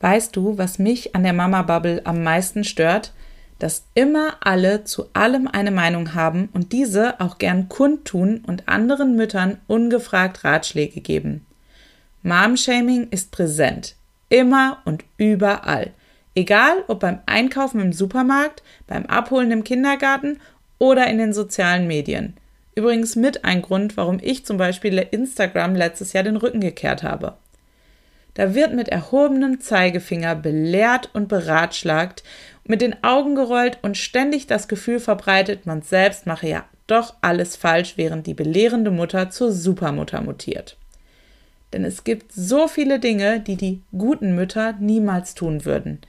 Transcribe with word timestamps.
Weißt 0.00 0.34
du, 0.34 0.56
was 0.56 0.78
mich 0.78 1.14
an 1.14 1.22
der 1.22 1.34
Mama-Bubble 1.34 2.02
am 2.04 2.22
meisten 2.22 2.64
stört? 2.64 3.12
Dass 3.58 3.84
immer 3.94 4.38
alle 4.40 4.84
zu 4.84 5.10
allem 5.12 5.46
eine 5.46 5.70
Meinung 5.70 6.14
haben 6.14 6.48
und 6.54 6.72
diese 6.72 7.20
auch 7.20 7.36
gern 7.36 7.68
kundtun 7.68 8.42
und 8.46 8.68
anderen 8.68 9.14
Müttern 9.14 9.58
ungefragt 9.66 10.44
Ratschläge 10.44 11.02
geben. 11.02 11.44
Mom-Shaming 12.22 13.08
ist 13.10 13.30
präsent. 13.30 13.96
Immer 14.30 14.78
und 14.86 15.04
überall. 15.18 15.90
Egal 16.34 16.84
ob 16.88 17.00
beim 17.00 17.18
Einkaufen 17.26 17.80
im 17.80 17.92
Supermarkt, 17.92 18.62
beim 18.86 19.04
Abholen 19.06 19.50
im 19.50 19.64
Kindergarten 19.64 20.38
oder 20.78 21.08
in 21.08 21.18
den 21.18 21.34
sozialen 21.34 21.86
Medien. 21.86 22.36
Übrigens 22.74 23.16
mit 23.16 23.44
ein 23.44 23.60
Grund, 23.60 23.98
warum 23.98 24.18
ich 24.22 24.46
zum 24.46 24.56
Beispiel 24.56 24.96
Instagram 24.98 25.74
letztes 25.74 26.14
Jahr 26.14 26.24
den 26.24 26.36
Rücken 26.36 26.60
gekehrt 26.60 27.02
habe. 27.02 27.36
Da 28.34 28.54
wird 28.54 28.74
mit 28.74 28.88
erhobenem 28.88 29.60
Zeigefinger 29.60 30.34
belehrt 30.36 31.10
und 31.12 31.28
beratschlagt, 31.28 32.22
mit 32.64 32.80
den 32.80 33.02
Augen 33.02 33.34
gerollt 33.34 33.78
und 33.82 33.96
ständig 33.96 34.46
das 34.46 34.68
Gefühl 34.68 35.00
verbreitet, 35.00 35.66
man 35.66 35.82
selbst 35.82 36.26
mache 36.26 36.48
ja 36.48 36.64
doch 36.86 37.14
alles 37.20 37.56
falsch, 37.56 37.94
während 37.96 38.26
die 38.26 38.34
belehrende 38.34 38.90
Mutter 38.90 39.30
zur 39.30 39.52
Supermutter 39.52 40.20
mutiert. 40.20 40.76
Denn 41.72 41.84
es 41.84 42.04
gibt 42.04 42.32
so 42.32 42.68
viele 42.68 42.98
Dinge, 42.98 43.40
die 43.40 43.56
die 43.56 43.82
guten 43.96 44.34
Mütter 44.34 44.74
niemals 44.80 45.34
tun 45.34 45.64
würden. 45.64 46.00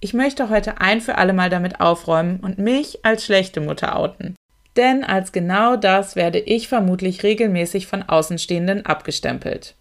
Ich 0.00 0.14
möchte 0.14 0.48
heute 0.48 0.80
ein 0.80 1.00
für 1.00 1.16
alle 1.16 1.32
Mal 1.32 1.50
damit 1.50 1.80
aufräumen 1.80 2.38
und 2.40 2.58
mich 2.58 3.04
als 3.04 3.24
schlechte 3.24 3.60
Mutter 3.60 3.96
outen. 3.96 4.36
Denn 4.76 5.02
als 5.02 5.32
genau 5.32 5.74
das 5.74 6.14
werde 6.14 6.38
ich 6.38 6.68
vermutlich 6.68 7.24
regelmäßig 7.24 7.88
von 7.88 8.04
Außenstehenden 8.04 8.86
abgestempelt. 8.86 9.74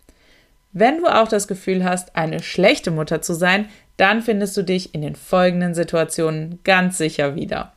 Wenn 0.79 0.99
du 0.99 1.07
auch 1.07 1.27
das 1.27 1.47
Gefühl 1.47 1.83
hast, 1.83 2.15
eine 2.15 2.43
schlechte 2.43 2.91
Mutter 2.91 3.19
zu 3.19 3.33
sein, 3.33 3.65
dann 3.97 4.21
findest 4.21 4.55
du 4.57 4.61
dich 4.61 4.93
in 4.93 5.01
den 5.01 5.15
folgenden 5.15 5.73
Situationen 5.73 6.59
ganz 6.63 6.99
sicher 6.99 7.35
wieder. 7.35 7.73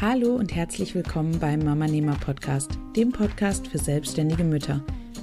Hallo 0.00 0.34
und 0.34 0.54
herzlich 0.54 0.94
willkommen 0.94 1.38
beim 1.38 1.62
Mama 1.62 1.88
Nehmer 1.88 2.16
Podcast, 2.24 2.70
dem 2.96 3.12
Podcast 3.12 3.68
für 3.68 3.76
selbstständige 3.76 4.44
Mütter. 4.44 4.80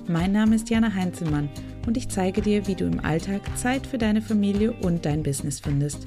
Mein 0.07 0.33
Name 0.33 0.55
ist 0.55 0.69
Jana 0.69 0.93
Heinzelmann 0.93 1.49
und 1.87 1.97
ich 1.97 2.07
zeige 2.09 2.43
dir, 2.43 2.67
wie 2.67 2.75
du 2.75 2.85
im 2.85 3.03
Alltag 3.03 3.41
Zeit 3.57 3.87
für 3.87 3.97
deine 3.97 4.21
Familie 4.21 4.71
und 4.71 5.03
dein 5.03 5.23
Business 5.23 5.59
findest. 5.59 6.05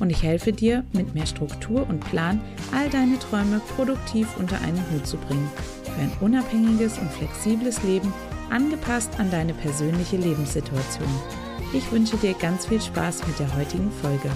Und 0.00 0.08
ich 0.08 0.22
helfe 0.22 0.52
dir, 0.52 0.82
mit 0.94 1.14
mehr 1.14 1.26
Struktur 1.26 1.86
und 1.86 2.00
Plan 2.00 2.40
all 2.74 2.88
deine 2.88 3.18
Träume 3.18 3.60
produktiv 3.76 4.34
unter 4.38 4.58
einen 4.62 4.82
Hut 4.92 5.06
zu 5.06 5.18
bringen 5.18 5.50
für 5.98 6.04
ein 6.04 6.12
unabhängiges 6.20 6.98
und 6.98 7.10
flexibles 7.10 7.82
Leben, 7.82 8.12
angepasst 8.50 9.10
an 9.18 9.30
deine 9.30 9.52
persönliche 9.54 10.16
Lebenssituation. 10.16 11.08
Ich 11.72 11.90
wünsche 11.90 12.16
dir 12.16 12.34
ganz 12.34 12.66
viel 12.66 12.80
Spaß 12.80 13.26
mit 13.26 13.38
der 13.38 13.54
heutigen 13.56 13.90
Folge. 13.90 14.30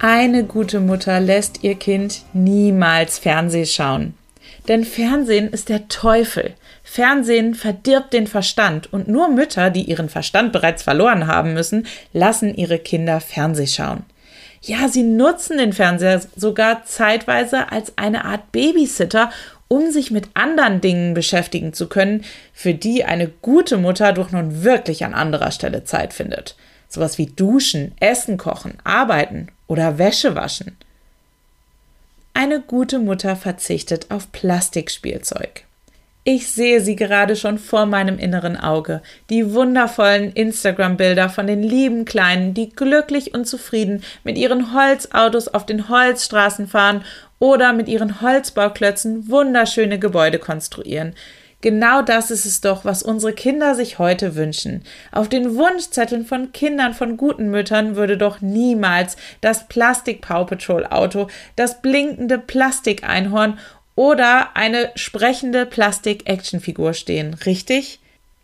Eine 0.00 0.44
gute 0.44 0.80
Mutter 0.80 1.20
lässt 1.20 1.62
ihr 1.62 1.76
Kind 1.76 2.22
niemals 2.32 3.18
Fernseh 3.18 3.64
schauen. 3.64 4.14
Denn 4.68 4.84
Fernsehen 4.84 5.48
ist 5.48 5.68
der 5.68 5.88
Teufel. 5.88 6.54
Fernsehen 6.94 7.56
verdirbt 7.56 8.12
den 8.12 8.28
Verstand 8.28 8.92
und 8.92 9.08
nur 9.08 9.28
Mütter, 9.28 9.70
die 9.70 9.82
ihren 9.82 10.08
Verstand 10.08 10.52
bereits 10.52 10.84
verloren 10.84 11.26
haben 11.26 11.52
müssen, 11.52 11.88
lassen 12.12 12.54
ihre 12.54 12.78
Kinder 12.78 13.20
Fernseh 13.20 13.66
schauen. 13.66 14.04
Ja, 14.62 14.86
sie 14.88 15.02
nutzen 15.02 15.58
den 15.58 15.72
Fernseher 15.72 16.22
sogar 16.36 16.84
zeitweise 16.84 17.72
als 17.72 17.94
eine 17.98 18.24
Art 18.24 18.52
Babysitter, 18.52 19.32
um 19.66 19.90
sich 19.90 20.12
mit 20.12 20.28
anderen 20.34 20.80
Dingen 20.80 21.14
beschäftigen 21.14 21.72
zu 21.72 21.88
können, 21.88 22.24
für 22.52 22.74
die 22.74 23.04
eine 23.04 23.26
gute 23.26 23.76
Mutter 23.76 24.12
doch 24.12 24.30
nun 24.30 24.62
wirklich 24.62 25.04
an 25.04 25.14
anderer 25.14 25.50
Stelle 25.50 25.82
Zeit 25.82 26.14
findet. 26.14 26.54
Sowas 26.88 27.18
wie 27.18 27.26
Duschen, 27.26 27.90
Essen 27.98 28.38
kochen, 28.38 28.74
arbeiten 28.84 29.48
oder 29.66 29.98
Wäsche 29.98 30.36
waschen. 30.36 30.76
Eine 32.34 32.60
gute 32.60 33.00
Mutter 33.00 33.34
verzichtet 33.34 34.12
auf 34.12 34.30
Plastikspielzeug. 34.30 35.64
Ich 36.26 36.50
sehe 36.50 36.80
sie 36.80 36.96
gerade 36.96 37.36
schon 37.36 37.58
vor 37.58 37.84
meinem 37.84 38.18
inneren 38.18 38.56
Auge. 38.56 39.02
Die 39.28 39.52
wundervollen 39.52 40.32
Instagram-Bilder 40.32 41.28
von 41.28 41.46
den 41.46 41.62
lieben 41.62 42.06
Kleinen, 42.06 42.54
die 42.54 42.70
glücklich 42.70 43.34
und 43.34 43.46
zufrieden 43.46 44.02
mit 44.24 44.38
ihren 44.38 44.72
Holzautos 44.72 45.48
auf 45.48 45.66
den 45.66 45.90
Holzstraßen 45.90 46.66
fahren 46.66 47.04
oder 47.38 47.74
mit 47.74 47.88
ihren 47.88 48.22
Holzbauklötzen 48.22 49.28
wunderschöne 49.28 49.98
Gebäude 49.98 50.38
konstruieren. 50.38 51.14
Genau 51.60 52.00
das 52.00 52.30
ist 52.30 52.46
es 52.46 52.62
doch, 52.62 52.86
was 52.86 53.02
unsere 53.02 53.34
Kinder 53.34 53.74
sich 53.74 53.98
heute 53.98 54.34
wünschen. 54.34 54.82
Auf 55.12 55.28
den 55.28 55.56
Wunschzetteln 55.56 56.24
von 56.24 56.52
Kindern 56.52 56.94
von 56.94 57.18
guten 57.18 57.50
Müttern 57.50 57.96
würde 57.96 58.16
doch 58.16 58.40
niemals 58.40 59.16
das 59.42 59.68
Plastik 59.68 60.22
Paw 60.22 60.44
Patrol 60.46 60.86
Auto, 60.86 61.28
das 61.56 61.82
blinkende 61.82 62.38
Plastikeinhorn 62.38 63.58
oder 63.96 64.56
eine 64.56 64.90
sprechende 64.94 65.66
Plastik-Actionfigur 65.66 66.94
stehen, 66.94 67.34
richtig? 67.34 68.00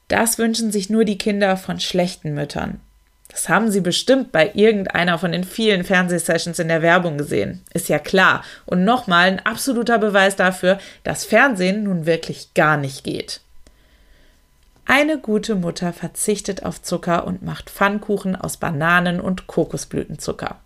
Das 0.08 0.38
wünschen 0.38 0.72
sich 0.72 0.90
nur 0.90 1.04
die 1.04 1.18
Kinder 1.18 1.56
von 1.56 1.80
schlechten 1.80 2.34
Müttern. 2.34 2.80
Das 3.28 3.48
haben 3.48 3.70
Sie 3.70 3.80
bestimmt 3.80 4.32
bei 4.32 4.50
irgendeiner 4.54 5.18
von 5.18 5.30
den 5.30 5.44
vielen 5.44 5.84
Fernsehsessions 5.84 6.58
in 6.58 6.66
der 6.66 6.82
Werbung 6.82 7.16
gesehen. 7.16 7.62
Ist 7.72 7.88
ja 7.88 8.00
klar. 8.00 8.44
Und 8.66 8.84
nochmal 8.84 9.28
ein 9.28 9.46
absoluter 9.46 9.98
Beweis 9.98 10.34
dafür, 10.34 10.78
dass 11.04 11.24
Fernsehen 11.24 11.84
nun 11.84 12.06
wirklich 12.06 12.54
gar 12.54 12.76
nicht 12.76 13.04
geht. 13.04 13.40
Eine 14.84 15.18
gute 15.18 15.54
Mutter 15.54 15.92
verzichtet 15.92 16.64
auf 16.64 16.82
Zucker 16.82 17.24
und 17.24 17.42
macht 17.42 17.70
Pfannkuchen 17.70 18.34
aus 18.34 18.56
Bananen 18.56 19.20
und 19.20 19.46
Kokosblütenzucker. 19.46 20.56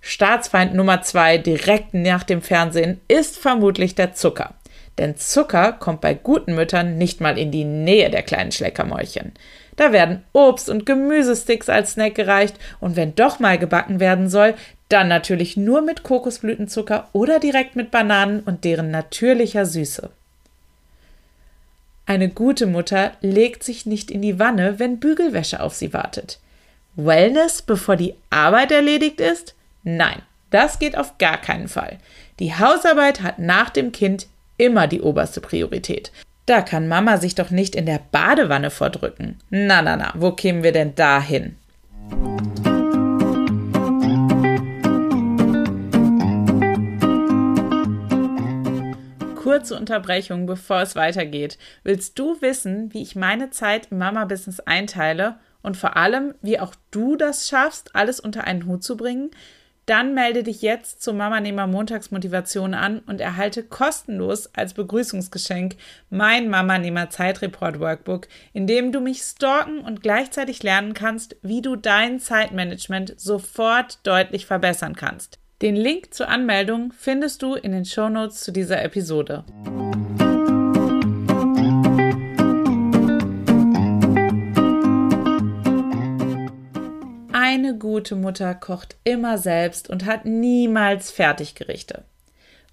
Staatsfeind 0.00 0.74
Nummer 0.74 1.02
zwei 1.02 1.38
direkt 1.38 1.94
nach 1.94 2.22
dem 2.22 2.42
Fernsehen 2.42 3.00
ist 3.08 3.38
vermutlich 3.38 3.94
der 3.94 4.14
Zucker. 4.14 4.54
Denn 4.98 5.16
Zucker 5.16 5.72
kommt 5.72 6.00
bei 6.00 6.14
guten 6.14 6.54
Müttern 6.54 6.98
nicht 6.98 7.20
mal 7.20 7.38
in 7.38 7.50
die 7.50 7.64
Nähe 7.64 8.10
der 8.10 8.22
kleinen 8.22 8.52
Schleckermäulchen. 8.52 9.32
Da 9.76 9.92
werden 9.92 10.24
Obst- 10.32 10.68
und 10.68 10.86
Gemüsesticks 10.86 11.68
als 11.68 11.92
Snack 11.92 12.16
gereicht 12.16 12.56
und 12.80 12.96
wenn 12.96 13.14
doch 13.14 13.38
mal 13.38 13.58
gebacken 13.58 14.00
werden 14.00 14.28
soll, 14.28 14.54
dann 14.88 15.06
natürlich 15.06 15.56
nur 15.56 15.82
mit 15.82 16.02
Kokosblütenzucker 16.02 17.08
oder 17.12 17.38
direkt 17.38 17.76
mit 17.76 17.90
Bananen 17.90 18.40
und 18.40 18.64
deren 18.64 18.90
natürlicher 18.90 19.66
Süße. 19.66 20.10
Eine 22.06 22.30
gute 22.30 22.66
Mutter 22.66 23.12
legt 23.20 23.62
sich 23.62 23.86
nicht 23.86 24.10
in 24.10 24.22
die 24.22 24.38
Wanne, 24.38 24.78
wenn 24.78 24.98
Bügelwäsche 24.98 25.60
auf 25.60 25.74
sie 25.74 25.92
wartet. 25.92 26.40
Wellness, 26.96 27.62
bevor 27.62 27.96
die 27.96 28.14
Arbeit 28.30 28.72
erledigt 28.72 29.20
ist? 29.20 29.54
Nein, 29.82 30.22
das 30.50 30.78
geht 30.78 30.96
auf 30.96 31.18
gar 31.18 31.38
keinen 31.38 31.68
Fall. 31.68 31.98
Die 32.40 32.54
Hausarbeit 32.54 33.22
hat 33.22 33.38
nach 33.38 33.70
dem 33.70 33.92
Kind 33.92 34.26
immer 34.56 34.86
die 34.86 35.00
oberste 35.00 35.40
Priorität. 35.40 36.10
Da 36.46 36.62
kann 36.62 36.88
Mama 36.88 37.18
sich 37.18 37.34
doch 37.34 37.50
nicht 37.50 37.76
in 37.76 37.86
der 37.86 38.00
Badewanne 38.10 38.70
vordrücken. 38.70 39.38
Na, 39.50 39.82
na, 39.82 39.96
na, 39.96 40.12
wo 40.16 40.32
kämen 40.32 40.62
wir 40.62 40.72
denn 40.72 40.94
da 40.94 41.20
hin? 41.20 41.56
Kurze 49.36 49.76
Unterbrechung, 49.76 50.46
bevor 50.46 50.80
es 50.80 50.96
weitergeht. 50.96 51.58
Willst 51.84 52.18
du 52.18 52.40
wissen, 52.40 52.92
wie 52.92 53.02
ich 53.02 53.16
meine 53.16 53.50
Zeit 53.50 53.88
im 53.90 53.98
Mama-Business 53.98 54.60
einteile 54.60 55.36
und 55.62 55.76
vor 55.76 55.96
allem, 55.96 56.34
wie 56.42 56.60
auch 56.60 56.74
du 56.90 57.16
das 57.16 57.48
schaffst, 57.48 57.94
alles 57.94 58.20
unter 58.20 58.44
einen 58.44 58.66
Hut 58.66 58.82
zu 58.82 58.96
bringen? 58.96 59.30
Dann 59.88 60.12
melde 60.12 60.42
dich 60.42 60.60
jetzt 60.60 61.00
zur 61.00 61.14
Mama 61.14 61.40
Nehmer 61.40 61.66
Montagsmotivation 61.66 62.74
an 62.74 62.98
und 63.06 63.22
erhalte 63.22 63.62
kostenlos 63.62 64.54
als 64.54 64.74
Begrüßungsgeschenk 64.74 65.76
mein 66.10 66.50
Mama 66.50 66.76
Nehmer 66.76 67.08
Zeitreport 67.08 67.80
Workbook, 67.80 68.28
in 68.52 68.66
dem 68.66 68.92
du 68.92 69.00
mich 69.00 69.22
stalken 69.22 69.80
und 69.80 70.02
gleichzeitig 70.02 70.62
lernen 70.62 70.92
kannst, 70.92 71.36
wie 71.40 71.62
du 71.62 71.74
dein 71.74 72.20
Zeitmanagement 72.20 73.18
sofort 73.18 74.06
deutlich 74.06 74.44
verbessern 74.44 74.94
kannst. 74.94 75.38
Den 75.62 75.74
Link 75.74 76.12
zur 76.12 76.28
Anmeldung 76.28 76.92
findest 76.92 77.40
du 77.40 77.54
in 77.54 77.72
den 77.72 77.86
Shownotes 77.86 78.40
zu 78.40 78.52
dieser 78.52 78.82
Episode. 78.82 79.46
Eine 87.58 87.76
gute 87.76 88.14
Mutter 88.14 88.54
kocht 88.54 88.94
immer 89.02 89.36
selbst 89.36 89.90
und 89.90 90.06
hat 90.06 90.24
niemals 90.24 91.10
Fertiggerichte. 91.10 92.04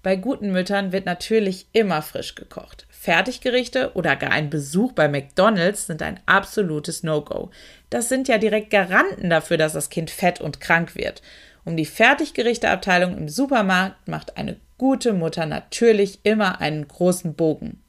Bei 0.04 0.14
guten 0.14 0.52
Müttern 0.52 0.92
wird 0.92 1.06
natürlich 1.06 1.66
immer 1.72 2.02
frisch 2.02 2.36
gekocht. 2.36 2.86
Fertiggerichte 2.88 3.94
oder 3.94 4.14
gar 4.14 4.30
ein 4.30 4.48
Besuch 4.48 4.92
bei 4.92 5.08
McDonald's 5.08 5.88
sind 5.88 6.02
ein 6.02 6.20
absolutes 6.26 7.02
No-Go. 7.02 7.50
Das 7.90 8.08
sind 8.08 8.28
ja 8.28 8.38
direkt 8.38 8.70
Garanten 8.70 9.28
dafür, 9.28 9.56
dass 9.56 9.72
das 9.72 9.90
Kind 9.90 10.08
fett 10.08 10.40
und 10.40 10.60
krank 10.60 10.94
wird. 10.94 11.20
Um 11.64 11.76
die 11.76 11.84
Fertiggerichteabteilung 11.84 13.18
im 13.18 13.28
Supermarkt 13.28 14.06
macht 14.06 14.36
eine 14.36 14.56
gute 14.78 15.14
Mutter 15.14 15.46
natürlich 15.46 16.20
immer 16.22 16.60
einen 16.60 16.86
großen 16.86 17.34
Bogen. 17.34 17.82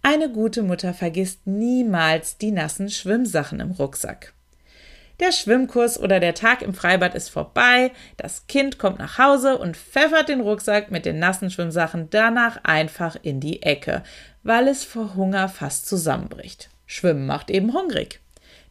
Eine 0.00 0.30
gute 0.30 0.62
Mutter 0.62 0.94
vergisst 0.94 1.46
niemals 1.46 2.38
die 2.38 2.52
nassen 2.52 2.88
Schwimmsachen 2.88 3.60
im 3.60 3.72
Rucksack. 3.72 4.32
Der 5.20 5.32
Schwimmkurs 5.32 6.00
oder 6.00 6.18
der 6.18 6.32
Tag 6.32 6.62
im 6.62 6.72
Freibad 6.72 7.14
ist 7.14 7.28
vorbei, 7.28 7.92
das 8.16 8.46
Kind 8.46 8.78
kommt 8.78 8.98
nach 8.98 9.18
Hause 9.18 9.58
und 9.58 9.76
pfeffert 9.76 10.30
den 10.30 10.40
Rucksack 10.40 10.90
mit 10.90 11.04
den 11.04 11.18
nassen 11.18 11.50
Schwimmsachen 11.50 12.08
danach 12.08 12.64
einfach 12.64 13.16
in 13.20 13.38
die 13.38 13.62
Ecke, 13.62 14.02
weil 14.42 14.66
es 14.66 14.82
vor 14.82 15.14
Hunger 15.14 15.50
fast 15.50 15.86
zusammenbricht. 15.86 16.70
Schwimmen 16.86 17.26
macht 17.26 17.50
eben 17.50 17.74
hungrig. 17.74 18.20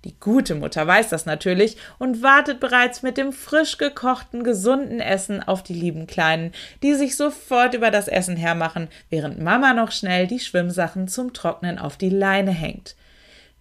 Die 0.05 0.19
gute 0.19 0.55
Mutter 0.55 0.87
weiß 0.87 1.09
das 1.09 1.27
natürlich 1.27 1.77
und 1.99 2.23
wartet 2.23 2.59
bereits 2.59 3.03
mit 3.03 3.17
dem 3.17 3.31
frisch 3.31 3.77
gekochten, 3.77 4.43
gesunden 4.43 5.01
Essen 5.01 5.43
auf 5.43 5.61
die 5.61 5.73
lieben 5.73 6.07
Kleinen, 6.07 6.53
die 6.81 6.95
sich 6.95 7.15
sofort 7.15 7.75
über 7.75 7.91
das 7.91 8.07
Essen 8.07 8.37
hermachen, 8.37 8.87
während 9.11 9.39
Mama 9.39 9.73
noch 9.73 9.91
schnell 9.91 10.25
die 10.25 10.39
Schwimmsachen 10.39 11.07
zum 11.09 11.33
Trocknen 11.33 11.77
auf 11.77 11.95
die 11.97 12.09
Leine 12.09 12.51
hängt. 12.51 12.95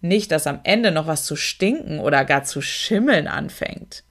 Nicht, 0.01 0.31
dass 0.31 0.47
am 0.47 0.59
Ende 0.63 0.91
noch 0.91 1.07
was 1.07 1.25
zu 1.25 1.35
stinken 1.35 1.99
oder 1.99 2.23
gar 2.25 2.43
zu 2.43 2.61
schimmeln 2.61 3.27
anfängt. 3.27 4.03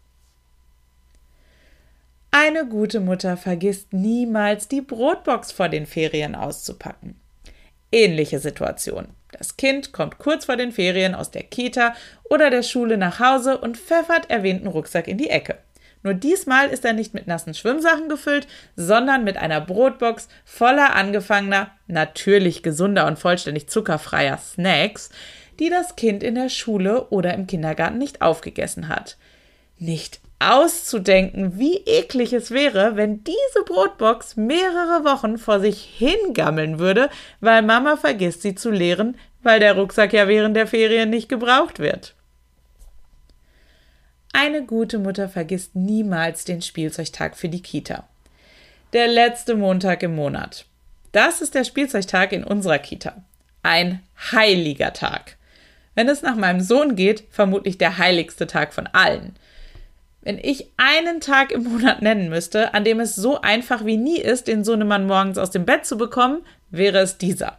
Eine 2.30 2.66
gute 2.66 3.00
Mutter 3.00 3.36
vergisst 3.36 3.92
niemals, 3.92 4.68
die 4.68 4.82
Brotbox 4.82 5.50
vor 5.50 5.68
den 5.68 5.86
Ferien 5.86 6.34
auszupacken. 6.34 7.18
Ähnliche 7.90 8.38
Situation. 8.38 9.08
Das 9.32 9.56
Kind 9.56 9.92
kommt 9.92 10.18
kurz 10.18 10.44
vor 10.44 10.56
den 10.56 10.72
Ferien 10.72 11.14
aus 11.14 11.30
der 11.30 11.42
Kita 11.42 11.94
oder 12.24 12.50
der 12.50 12.62
Schule 12.62 12.98
nach 12.98 13.18
Hause 13.18 13.58
und 13.58 13.76
pfeffert 13.78 14.30
erwähnten 14.30 14.66
Rucksack 14.66 15.08
in 15.08 15.16
die 15.18 15.30
Ecke. 15.30 15.58
Nur 16.02 16.14
diesmal 16.14 16.68
ist 16.68 16.84
er 16.84 16.92
nicht 16.92 17.12
mit 17.12 17.26
nassen 17.26 17.54
Schwimmsachen 17.54 18.08
gefüllt, 18.08 18.46
sondern 18.76 19.24
mit 19.24 19.36
einer 19.36 19.60
Brotbox 19.60 20.28
voller 20.44 20.94
angefangener, 20.94 21.72
natürlich 21.86 22.62
gesunder 22.62 23.06
und 23.06 23.18
vollständig 23.18 23.68
zuckerfreier 23.68 24.38
Snacks, 24.38 25.10
die 25.58 25.70
das 25.70 25.96
Kind 25.96 26.22
in 26.22 26.34
der 26.34 26.48
Schule 26.48 27.08
oder 27.10 27.34
im 27.34 27.46
Kindergarten 27.46 27.98
nicht 27.98 28.22
aufgegessen 28.22 28.88
hat. 28.88 29.16
Nicht 29.78 30.20
auszudenken, 30.38 31.58
wie 31.58 31.78
eklig 31.78 32.32
es 32.32 32.50
wäre, 32.50 32.96
wenn 32.96 33.24
diese 33.24 33.64
Brotbox 33.66 34.36
mehrere 34.36 35.04
Wochen 35.04 35.38
vor 35.38 35.60
sich 35.60 35.82
hingammeln 35.82 36.78
würde, 36.78 37.10
weil 37.40 37.62
Mama 37.62 37.96
vergisst, 37.96 38.42
sie 38.42 38.54
zu 38.54 38.70
leeren, 38.70 39.16
weil 39.42 39.58
der 39.60 39.76
Rucksack 39.76 40.12
ja 40.12 40.28
während 40.28 40.56
der 40.56 40.66
Ferien 40.66 41.10
nicht 41.10 41.28
gebraucht 41.28 41.80
wird. 41.80 42.14
Eine 44.32 44.64
gute 44.64 44.98
Mutter 44.98 45.28
vergisst 45.28 45.74
niemals 45.74 46.44
den 46.44 46.62
Spielzeugtag 46.62 47.36
für 47.36 47.48
die 47.48 47.62
Kita. 47.62 48.06
Der 48.92 49.08
letzte 49.08 49.56
Montag 49.56 50.02
im 50.02 50.14
Monat. 50.14 50.66
Das 51.12 51.40
ist 51.40 51.54
der 51.54 51.64
Spielzeugtag 51.64 52.32
in 52.32 52.44
unserer 52.44 52.78
Kita. 52.78 53.24
Ein 53.62 54.02
heiliger 54.30 54.92
Tag. 54.92 55.37
Wenn 55.98 56.08
es 56.08 56.22
nach 56.22 56.36
meinem 56.36 56.60
Sohn 56.60 56.94
geht, 56.94 57.24
vermutlich 57.28 57.76
der 57.76 57.98
heiligste 57.98 58.46
Tag 58.46 58.72
von 58.72 58.86
allen. 58.86 59.34
Wenn 60.20 60.38
ich 60.38 60.70
einen 60.76 61.20
Tag 61.20 61.50
im 61.50 61.64
Monat 61.64 62.02
nennen 62.02 62.28
müsste, 62.28 62.72
an 62.72 62.84
dem 62.84 63.00
es 63.00 63.16
so 63.16 63.40
einfach 63.40 63.84
wie 63.84 63.96
nie 63.96 64.20
ist, 64.20 64.46
den 64.46 64.62
Sohnemann 64.62 65.08
morgens 65.08 65.38
aus 65.38 65.50
dem 65.50 65.64
Bett 65.64 65.86
zu 65.86 65.98
bekommen, 65.98 66.42
wäre 66.70 66.98
es 66.98 67.18
dieser. 67.18 67.58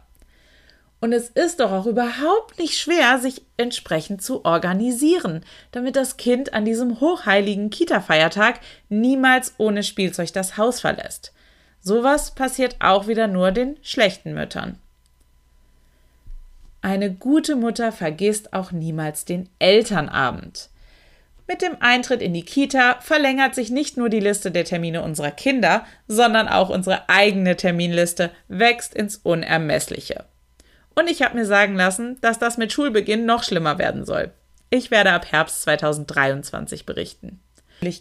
Und 1.02 1.12
es 1.12 1.28
ist 1.28 1.60
doch 1.60 1.70
auch 1.70 1.84
überhaupt 1.84 2.58
nicht 2.58 2.78
schwer, 2.78 3.18
sich 3.18 3.42
entsprechend 3.58 4.22
zu 4.22 4.42
organisieren, 4.46 5.44
damit 5.72 5.94
das 5.94 6.16
Kind 6.16 6.54
an 6.54 6.64
diesem 6.64 6.98
hochheiligen 6.98 7.68
Kita-Feiertag 7.68 8.60
niemals 8.88 9.52
ohne 9.58 9.82
Spielzeug 9.82 10.32
das 10.32 10.56
Haus 10.56 10.80
verlässt. 10.80 11.34
Sowas 11.82 12.34
passiert 12.34 12.76
auch 12.80 13.06
wieder 13.06 13.26
nur 13.26 13.52
den 13.52 13.76
schlechten 13.82 14.32
Müttern. 14.32 14.78
Eine 16.82 17.12
gute 17.12 17.56
Mutter 17.56 17.92
vergisst 17.92 18.52
auch 18.52 18.72
niemals 18.72 19.24
den 19.24 19.48
Elternabend. 19.58 20.70
Mit 21.46 21.62
dem 21.62 21.76
Eintritt 21.80 22.22
in 22.22 22.32
die 22.32 22.44
Kita 22.44 23.00
verlängert 23.00 23.54
sich 23.54 23.70
nicht 23.70 23.96
nur 23.96 24.08
die 24.08 24.20
Liste 24.20 24.50
der 24.50 24.64
Termine 24.64 25.02
unserer 25.02 25.32
Kinder, 25.32 25.84
sondern 26.06 26.48
auch 26.48 26.70
unsere 26.70 27.08
eigene 27.08 27.56
Terminliste 27.56 28.30
wächst 28.48 28.94
ins 28.94 29.16
Unermessliche. 29.16 30.24
Und 30.94 31.10
ich 31.10 31.22
habe 31.22 31.36
mir 31.36 31.46
sagen 31.46 31.74
lassen, 31.74 32.18
dass 32.20 32.38
das 32.38 32.56
mit 32.56 32.72
Schulbeginn 32.72 33.26
noch 33.26 33.42
schlimmer 33.42 33.78
werden 33.78 34.06
soll. 34.06 34.30
Ich 34.70 34.90
werde 34.90 35.10
ab 35.12 35.32
Herbst 35.32 35.62
2023 35.62 36.86
berichten. 36.86 37.40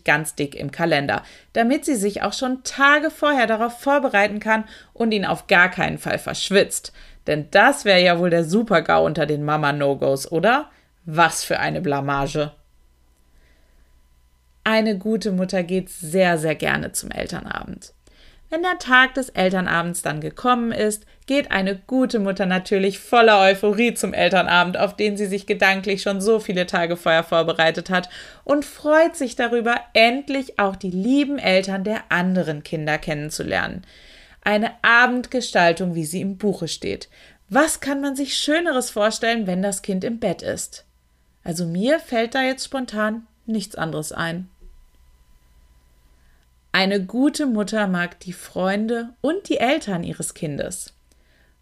Ganz 0.03 0.35
dick 0.35 0.55
im 0.55 0.71
Kalender, 0.71 1.23
damit 1.53 1.85
sie 1.85 1.95
sich 1.95 2.21
auch 2.21 2.33
schon 2.33 2.63
Tage 2.63 3.09
vorher 3.09 3.47
darauf 3.47 3.79
vorbereiten 3.79 4.39
kann 4.39 4.65
und 4.93 5.11
ihn 5.11 5.25
auf 5.25 5.47
gar 5.47 5.69
keinen 5.69 5.97
Fall 5.97 6.19
verschwitzt. 6.19 6.93
Denn 7.27 7.47
das 7.51 7.85
wäre 7.85 8.01
ja 8.01 8.19
wohl 8.19 8.29
der 8.29 8.43
Super-GAU 8.43 9.05
unter 9.05 9.25
den 9.25 9.43
Mama-No-Gos, 9.43 10.31
oder? 10.31 10.69
Was 11.05 11.43
für 11.43 11.59
eine 11.59 11.81
Blamage. 11.81 12.51
Eine 14.63 14.97
gute 14.97 15.31
Mutter 15.31 15.63
geht 15.63 15.89
sehr, 15.89 16.37
sehr 16.37 16.55
gerne 16.55 16.91
zum 16.91 17.11
Elternabend. 17.11 17.93
Wenn 18.51 18.63
der 18.63 18.79
Tag 18.79 19.13
des 19.13 19.29
Elternabends 19.29 20.01
dann 20.01 20.21
gekommen 20.21 20.71
ist, 20.71 21.05
geht 21.27 21.51
eine 21.51 21.75
gute 21.75 22.17
Mutter 22.17 22.47
natürlich 22.47 22.97
voller 22.97 23.39
Euphorie 23.41 23.93
zum 23.93 24.11
Elternabend, 24.11 24.75
auf 24.75 24.95
den 24.95 25.17
sie 25.17 25.27
sich 25.27 25.45
gedanklich 25.45 26.01
schon 26.01 26.19
so 26.19 26.39
viele 26.39 26.65
Tage 26.65 26.97
vorher 26.97 27.23
vorbereitet 27.23 27.91
hat, 27.91 28.09
und 28.43 28.65
freut 28.65 29.15
sich 29.15 29.35
darüber, 29.35 29.75
endlich 29.93 30.57
auch 30.57 30.75
die 30.75 30.89
lieben 30.89 31.37
Eltern 31.37 31.83
der 31.83 32.01
anderen 32.09 32.63
Kinder 32.63 32.97
kennenzulernen. 32.97 33.83
Eine 34.41 34.83
Abendgestaltung, 34.83 35.95
wie 35.95 36.05
sie 36.05 36.21
im 36.21 36.37
Buche 36.37 36.67
steht. 36.67 37.09
Was 37.49 37.79
kann 37.79 38.01
man 38.01 38.15
sich 38.15 38.37
Schöneres 38.37 38.89
vorstellen, 38.89 39.47
wenn 39.47 39.61
das 39.61 39.81
Kind 39.81 40.03
im 40.03 40.19
Bett 40.19 40.41
ist? 40.41 40.85
Also 41.43 41.65
mir 41.65 41.99
fällt 41.99 42.35
da 42.35 42.43
jetzt 42.43 42.65
spontan 42.65 43.25
nichts 43.45 43.75
anderes 43.75 44.11
ein. 44.11 44.49
Eine 46.71 47.03
gute 47.03 47.47
Mutter 47.47 47.87
mag 47.87 48.19
die 48.19 48.33
Freunde 48.33 49.09
und 49.21 49.49
die 49.49 49.57
Eltern 49.57 50.03
ihres 50.03 50.35
Kindes. 50.35 50.93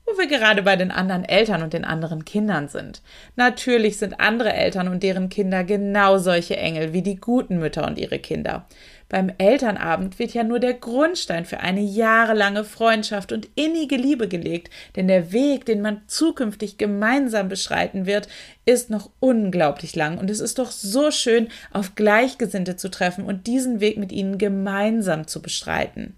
Wo 0.10 0.18
wir 0.18 0.28
gerade 0.28 0.64
bei 0.64 0.78
den 0.78 0.90
anderen 0.90 1.26
Eltern 1.26 1.62
und 1.62 1.74
den 1.74 1.84
anderen 1.84 2.24
Kindern 2.24 2.70
sind. 2.70 3.02
Natürlich 3.36 3.98
sind 3.98 4.22
andere 4.22 4.54
Eltern 4.54 4.88
und 4.88 5.04
deren 5.04 5.28
Kinder 5.28 5.66
genau 5.66 6.18
solche 6.18 6.56
Engel 6.56 6.94
wie 6.94 7.02
die 7.02 7.18
guten 7.18 7.60
Mütter 7.60 7.86
und 7.86 8.00
ihre 8.00 8.18
Kinder. 8.18 8.66
Beim 9.10 9.32
Elternabend 9.38 10.18
wird 10.18 10.34
ja 10.34 10.46
nur 10.46 10.60
der 10.60 10.76
Grundstein 10.76 11.44
für 11.44 11.60
eine 11.60 11.82
jahrelange 11.82 12.64
Freundschaft 12.64 13.34
und 13.34 13.50
innige 13.56 13.98
Liebe 13.98 14.30
gelegt, 14.30 14.70
denn 14.96 15.10
der 15.10 15.34
Weg, 15.34 15.66
den 15.66 15.82
man 15.82 16.02
zukünftig 16.08 16.78
gemeinsam 16.78 17.50
beschreiten 17.50 18.06
wird, 18.06 18.30
ist 18.66 18.90
noch 18.90 19.10
unglaublich 19.20 19.94
lang 19.94 20.18
und 20.18 20.30
es 20.30 20.40
ist 20.40 20.58
doch 20.58 20.72
so 20.72 21.12
schön, 21.12 21.50
auf 21.72 21.96
Gleichgesinnte 21.96 22.78
zu 22.78 22.90
treffen 22.90 23.26
und 23.26 23.46
diesen 23.46 23.82
Weg 23.82 23.98
mit 23.98 24.14
ihnen 24.14 24.38
gemeinsam 24.38 25.28
zu 25.28 25.42
bestreiten. 25.42 26.16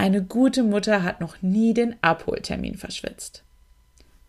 Eine 0.00 0.22
gute 0.22 0.62
Mutter 0.62 1.02
hat 1.02 1.20
noch 1.20 1.42
nie 1.42 1.74
den 1.74 1.94
Abholtermin 2.00 2.78
verschwitzt. 2.78 3.42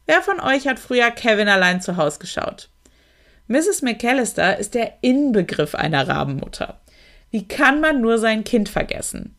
Wer 0.05 0.21
von 0.21 0.41
euch 0.41 0.67
hat 0.67 0.79
früher 0.79 1.11
Kevin 1.11 1.47
allein 1.47 1.79
zu 1.79 1.95
Hause 1.95 2.19
geschaut? 2.19 2.67
Mrs. 3.47 3.81
McAllister 3.81 4.57
ist 4.57 4.73
der 4.73 4.95
Inbegriff 4.99 5.73
einer 5.73 6.09
Rabenmutter. 6.09 6.81
Wie 7.29 7.47
kann 7.47 7.79
man 7.79 8.01
nur 8.01 8.17
sein 8.17 8.43
Kind 8.43 8.67
vergessen? 8.67 9.33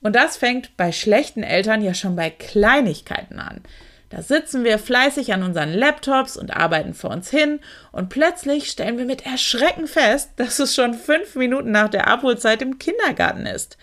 Und 0.00 0.16
das 0.16 0.38
fängt 0.38 0.74
bei 0.78 0.92
schlechten 0.92 1.42
Eltern 1.42 1.82
ja 1.82 1.92
schon 1.92 2.16
bei 2.16 2.30
Kleinigkeiten 2.30 3.38
an. 3.38 3.60
Da 4.08 4.22
sitzen 4.22 4.64
wir 4.64 4.78
fleißig 4.78 5.34
an 5.34 5.42
unseren 5.42 5.74
Laptops 5.74 6.38
und 6.38 6.56
arbeiten 6.56 6.94
vor 6.94 7.10
uns 7.10 7.28
hin 7.28 7.60
und 7.92 8.08
plötzlich 8.08 8.70
stellen 8.70 8.96
wir 8.96 9.04
mit 9.04 9.26
Erschrecken 9.26 9.88
fest, 9.88 10.30
dass 10.36 10.58
es 10.58 10.74
schon 10.74 10.94
fünf 10.94 11.34
Minuten 11.34 11.70
nach 11.70 11.90
der 11.90 12.08
Abholzeit 12.08 12.62
im 12.62 12.78
Kindergarten 12.78 13.44
ist. 13.44 13.76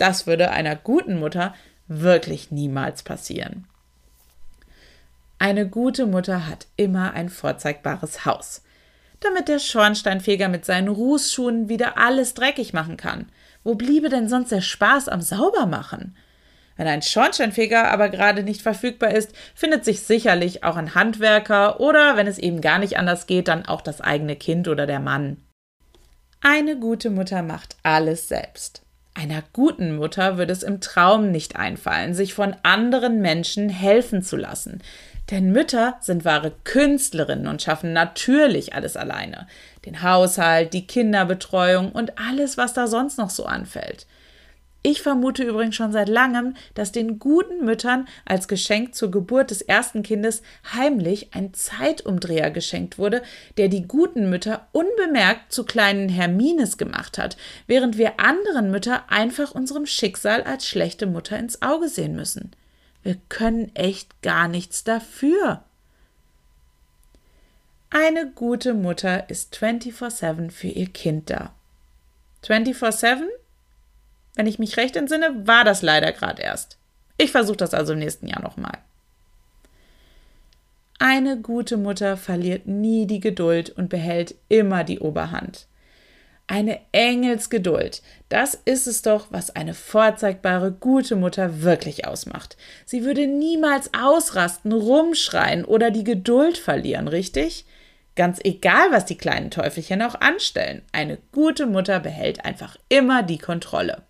Das 0.00 0.26
würde 0.26 0.50
einer 0.50 0.74
guten 0.74 1.18
Mutter 1.18 1.54
wirklich 1.86 2.50
niemals 2.50 3.02
passieren. 3.02 3.66
Eine 5.38 5.68
gute 5.68 6.06
Mutter 6.06 6.48
hat 6.48 6.66
immer 6.76 7.14
ein 7.14 7.28
vorzeigbares 7.28 8.24
Haus 8.24 8.62
damit 9.20 9.48
der 9.48 9.58
Schornsteinfeger 9.58 10.48
mit 10.48 10.64
seinen 10.64 10.88
Rußschuhen 10.88 11.68
wieder 11.68 11.98
alles 11.98 12.34
dreckig 12.34 12.72
machen 12.72 12.96
kann. 12.96 13.26
Wo 13.62 13.74
bliebe 13.74 14.08
denn 14.08 14.28
sonst 14.28 14.50
der 14.50 14.62
Spaß 14.62 15.08
am 15.08 15.20
Saubermachen? 15.20 16.16
Wenn 16.76 16.86
ein 16.88 17.02
Schornsteinfeger 17.02 17.90
aber 17.90 18.08
gerade 18.08 18.42
nicht 18.42 18.62
verfügbar 18.62 19.10
ist, 19.10 19.34
findet 19.54 19.84
sich 19.84 20.00
sicherlich 20.00 20.64
auch 20.64 20.76
ein 20.76 20.94
Handwerker 20.94 21.78
oder, 21.78 22.16
wenn 22.16 22.26
es 22.26 22.38
eben 22.38 22.62
gar 22.62 22.78
nicht 22.78 22.96
anders 22.96 23.26
geht, 23.26 23.48
dann 23.48 23.66
auch 23.66 23.82
das 23.82 24.00
eigene 24.00 24.36
Kind 24.36 24.66
oder 24.66 24.86
der 24.86 25.00
Mann. 25.00 25.36
Eine 26.40 26.78
gute 26.78 27.10
Mutter 27.10 27.42
macht 27.42 27.76
alles 27.82 28.28
selbst. 28.28 28.82
Einer 29.14 29.42
guten 29.52 29.96
Mutter 29.96 30.38
würde 30.38 30.52
es 30.52 30.62
im 30.62 30.80
Traum 30.80 31.30
nicht 31.30 31.56
einfallen, 31.56 32.14
sich 32.14 32.32
von 32.32 32.54
anderen 32.62 33.20
Menschen 33.20 33.68
helfen 33.68 34.22
zu 34.22 34.36
lassen. 34.36 34.82
Denn 35.30 35.52
Mütter 35.52 35.96
sind 36.00 36.24
wahre 36.24 36.52
Künstlerinnen 36.64 37.46
und 37.46 37.62
schaffen 37.62 37.92
natürlich 37.92 38.74
alles 38.74 38.96
alleine. 38.96 39.46
Den 39.84 40.02
Haushalt, 40.02 40.72
die 40.72 40.86
Kinderbetreuung 40.86 41.92
und 41.92 42.18
alles, 42.18 42.56
was 42.56 42.72
da 42.72 42.86
sonst 42.86 43.18
noch 43.18 43.30
so 43.30 43.46
anfällt. 43.46 44.06
Ich 44.82 45.02
vermute 45.02 45.44
übrigens 45.44 45.74
schon 45.74 45.92
seit 45.92 46.08
langem, 46.08 46.54
dass 46.72 46.90
den 46.90 47.18
guten 47.18 47.66
Müttern 47.66 48.08
als 48.24 48.48
Geschenk 48.48 48.94
zur 48.94 49.10
Geburt 49.10 49.50
des 49.50 49.60
ersten 49.60 50.02
Kindes 50.02 50.42
heimlich 50.72 51.34
ein 51.34 51.52
Zeitumdreher 51.52 52.50
geschenkt 52.50 52.96
wurde, 52.96 53.22
der 53.58 53.68
die 53.68 53.86
guten 53.86 54.30
Mütter 54.30 54.68
unbemerkt 54.72 55.52
zu 55.52 55.64
kleinen 55.64 56.08
Hermines 56.08 56.78
gemacht 56.78 57.18
hat, 57.18 57.36
während 57.66 57.98
wir 57.98 58.20
anderen 58.20 58.70
Mütter 58.70 59.10
einfach 59.10 59.54
unserem 59.54 59.84
Schicksal 59.84 60.44
als 60.44 60.66
schlechte 60.66 61.06
Mutter 61.06 61.38
ins 61.38 61.60
Auge 61.60 61.88
sehen 61.88 62.16
müssen. 62.16 62.52
Wir 63.02 63.16
können 63.28 63.74
echt 63.74 64.22
gar 64.22 64.48
nichts 64.48 64.82
dafür. 64.82 65.62
Eine 67.90 68.30
gute 68.30 68.72
Mutter 68.72 69.28
ist 69.28 69.56
24-7 69.56 70.50
für 70.50 70.68
ihr 70.68 70.86
Kind 70.86 71.28
da. 71.28 71.52
24-7? 72.44 73.24
Wenn 74.40 74.46
ich 74.46 74.58
mich 74.58 74.78
recht 74.78 74.96
entsinne, 74.96 75.46
war 75.46 75.64
das 75.64 75.82
leider 75.82 76.12
gerade 76.12 76.40
erst. 76.40 76.78
Ich 77.18 77.30
versuche 77.30 77.58
das 77.58 77.74
also 77.74 77.92
im 77.92 77.98
nächsten 77.98 78.26
Jahr 78.26 78.40
nochmal. 78.40 78.78
Eine 80.98 81.36
gute 81.36 81.76
Mutter 81.76 82.16
verliert 82.16 82.66
nie 82.66 83.06
die 83.06 83.20
Geduld 83.20 83.68
und 83.68 83.90
behält 83.90 84.34
immer 84.48 84.82
die 84.82 84.98
Oberhand. 84.98 85.66
Eine 86.46 86.80
Engelsgeduld, 86.92 88.00
das 88.30 88.54
ist 88.64 88.86
es 88.86 89.02
doch, 89.02 89.26
was 89.28 89.54
eine 89.54 89.74
vorzeigbare 89.74 90.72
gute 90.72 91.16
Mutter 91.16 91.60
wirklich 91.60 92.06
ausmacht. 92.06 92.56
Sie 92.86 93.04
würde 93.04 93.26
niemals 93.26 93.90
ausrasten, 93.92 94.72
rumschreien 94.72 95.66
oder 95.66 95.90
die 95.90 96.04
Geduld 96.04 96.56
verlieren, 96.56 97.08
richtig? 97.08 97.66
Ganz 98.16 98.40
egal, 98.42 98.90
was 98.90 99.04
die 99.04 99.18
kleinen 99.18 99.50
Teufelchen 99.50 100.00
auch 100.00 100.14
anstellen. 100.14 100.80
Eine 100.92 101.18
gute 101.30 101.66
Mutter 101.66 102.00
behält 102.00 102.42
einfach 102.46 102.78
immer 102.88 103.22
die 103.22 103.36
Kontrolle. 103.36 104.02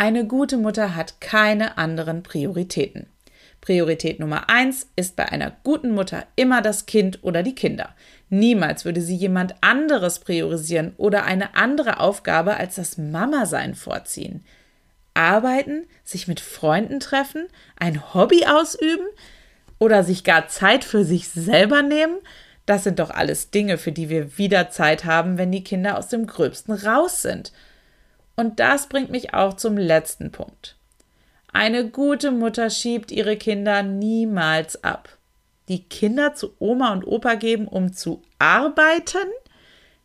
Eine 0.00 0.26
gute 0.26 0.56
Mutter 0.56 0.96
hat 0.96 1.20
keine 1.20 1.76
anderen 1.76 2.22
Prioritäten. 2.22 3.04
Priorität 3.60 4.18
Nummer 4.18 4.48
eins 4.48 4.86
ist 4.96 5.14
bei 5.14 5.28
einer 5.28 5.54
guten 5.62 5.90
Mutter 5.90 6.26
immer 6.36 6.62
das 6.62 6.86
Kind 6.86 7.18
oder 7.20 7.42
die 7.42 7.54
Kinder. 7.54 7.94
Niemals 8.30 8.86
würde 8.86 9.02
sie 9.02 9.14
jemand 9.14 9.56
anderes 9.60 10.20
priorisieren 10.20 10.94
oder 10.96 11.24
eine 11.24 11.54
andere 11.54 12.00
Aufgabe 12.00 12.56
als 12.56 12.76
das 12.76 12.96
Mama-Sein 12.96 13.74
vorziehen. 13.74 14.42
Arbeiten, 15.12 15.84
sich 16.02 16.26
mit 16.26 16.40
Freunden 16.40 16.98
treffen, 17.00 17.48
ein 17.76 18.14
Hobby 18.14 18.46
ausüben 18.46 19.04
oder 19.78 20.02
sich 20.02 20.24
gar 20.24 20.48
Zeit 20.48 20.82
für 20.82 21.04
sich 21.04 21.28
selber 21.28 21.82
nehmen, 21.82 22.16
das 22.64 22.84
sind 22.84 23.00
doch 23.00 23.10
alles 23.10 23.50
Dinge, 23.50 23.76
für 23.76 23.92
die 23.92 24.08
wir 24.08 24.38
wieder 24.38 24.70
Zeit 24.70 25.04
haben, 25.04 25.36
wenn 25.36 25.52
die 25.52 25.62
Kinder 25.62 25.98
aus 25.98 26.08
dem 26.08 26.26
Gröbsten 26.26 26.72
raus 26.72 27.20
sind– 27.20 27.52
und 28.36 28.60
das 28.60 28.88
bringt 28.88 29.10
mich 29.10 29.34
auch 29.34 29.54
zum 29.54 29.76
letzten 29.76 30.32
Punkt. 30.32 30.76
Eine 31.52 31.88
gute 31.88 32.30
Mutter 32.30 32.70
schiebt 32.70 33.10
ihre 33.10 33.36
Kinder 33.36 33.82
niemals 33.82 34.84
ab. 34.84 35.18
Die 35.68 35.84
Kinder 35.84 36.34
zu 36.34 36.54
Oma 36.58 36.92
und 36.92 37.06
Opa 37.06 37.34
geben, 37.34 37.66
um 37.68 37.92
zu 37.92 38.22
arbeiten? 38.38 39.28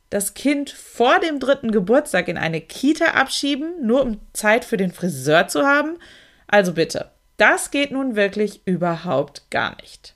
Das 0.10 0.34
Kind 0.34 0.70
vor 0.70 1.20
dem 1.20 1.40
dritten 1.40 1.72
Geburtstag 1.72 2.28
in 2.28 2.38
eine 2.38 2.62
Kita 2.62 3.14
abschieben, 3.14 3.86
nur 3.86 4.02
um 4.02 4.20
Zeit 4.34 4.66
für 4.66 4.78
den 4.78 4.92
Friseur 4.92 5.48
zu 5.48 5.66
haben? 5.66 5.98
Also 6.48 6.74
bitte, 6.74 7.12
das 7.38 7.72
geht 7.72 7.92
nun 7.92 8.16
wirklich 8.16 8.62
überhaupt 8.66 9.50
gar 9.50 9.76
nicht. 9.82 10.16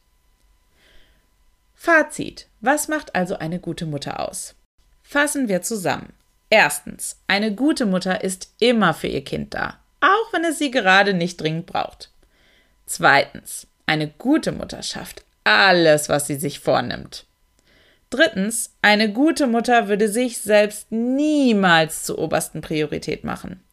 Fazit. 1.73 2.47
Was 2.61 2.87
macht 2.87 3.15
also 3.15 3.37
eine 3.37 3.59
gute 3.59 3.85
Mutter 3.85 4.19
aus? 4.19 4.55
Fassen 5.01 5.47
wir 5.47 5.61
zusammen. 5.61 6.13
Erstens, 6.49 7.21
eine 7.27 7.53
gute 7.53 7.85
Mutter 7.85 8.23
ist 8.23 8.53
immer 8.59 8.93
für 8.93 9.07
ihr 9.07 9.23
Kind 9.23 9.53
da, 9.53 9.79
auch 10.01 10.33
wenn 10.33 10.43
es 10.43 10.57
sie 10.57 10.71
gerade 10.71 11.13
nicht 11.13 11.39
dringend 11.39 11.67
braucht. 11.67 12.11
Zweitens, 12.85 13.67
eine 13.85 14.07
gute 14.07 14.51
Mutter 14.51 14.81
schafft 14.81 15.23
alles, 15.43 16.09
was 16.09 16.27
sie 16.27 16.35
sich 16.35 16.59
vornimmt. 16.59 17.25
Drittens, 18.09 18.73
eine 18.81 19.11
gute 19.11 19.45
Mutter 19.45 19.87
würde 19.87 20.09
sich 20.09 20.39
selbst 20.39 20.91
niemals 20.91 22.03
zur 22.03 22.17
obersten 22.17 22.61
Priorität 22.61 23.23
machen. 23.23 23.63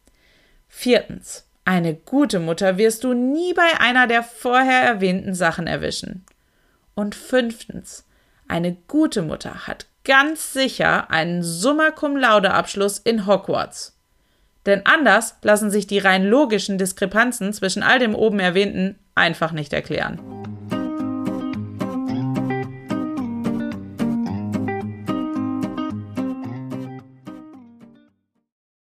Viertens, 0.67 1.47
eine 1.65 1.95
gute 1.95 2.39
Mutter 2.39 2.77
wirst 2.77 3.03
du 3.03 3.13
nie 3.13 3.53
bei 3.53 3.79
einer 3.79 4.07
der 4.07 4.23
vorher 4.23 4.83
erwähnten 4.83 5.33
Sachen 5.33 5.65
erwischen. 5.65 6.25
Und 6.93 7.15
fünftens, 7.15 8.05
eine 8.47 8.77
gute 8.87 9.21
Mutter 9.21 9.67
hat 9.67 9.87
ganz 10.07 10.53
sicher 10.53 11.11
einen 11.11 11.43
Summa 11.43 11.91
Cum 11.91 12.15
Laude 12.15 12.53
Abschluss 12.53 12.97
in 12.97 13.27
Hogwarts. 13.27 13.99
Denn 14.65 14.81
anders 14.85 15.35
lassen 15.43 15.69
sich 15.69 15.85
die 15.85 15.99
rein 15.99 16.25
logischen 16.25 16.77
Diskrepanzen 16.77 17.53
zwischen 17.53 17.83
all 17.83 17.99
dem 17.99 18.15
oben 18.15 18.39
erwähnten 18.39 18.97
einfach 19.15 19.51
nicht 19.51 19.73
erklären. 19.73 20.19